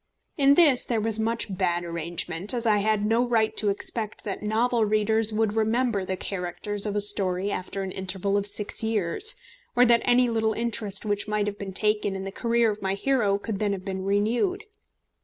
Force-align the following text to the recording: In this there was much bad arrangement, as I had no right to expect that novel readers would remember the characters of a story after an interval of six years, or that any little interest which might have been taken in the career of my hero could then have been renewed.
In 0.35 0.55
this 0.55 0.83
there 0.83 0.99
was 0.99 1.19
much 1.19 1.55
bad 1.55 1.83
arrangement, 1.85 2.55
as 2.55 2.65
I 2.65 2.77
had 2.79 3.05
no 3.05 3.23
right 3.23 3.55
to 3.57 3.69
expect 3.69 4.23
that 4.23 4.41
novel 4.41 4.83
readers 4.83 5.31
would 5.31 5.53
remember 5.53 6.03
the 6.03 6.17
characters 6.17 6.87
of 6.87 6.95
a 6.95 6.99
story 7.01 7.51
after 7.51 7.83
an 7.83 7.91
interval 7.91 8.35
of 8.35 8.47
six 8.47 8.81
years, 8.83 9.35
or 9.75 9.85
that 9.85 10.01
any 10.03 10.27
little 10.27 10.53
interest 10.53 11.05
which 11.05 11.27
might 11.27 11.45
have 11.45 11.59
been 11.59 11.71
taken 11.71 12.15
in 12.15 12.23
the 12.23 12.31
career 12.31 12.71
of 12.71 12.81
my 12.81 12.95
hero 12.95 13.37
could 13.37 13.59
then 13.59 13.73
have 13.73 13.85
been 13.85 14.03
renewed. 14.03 14.63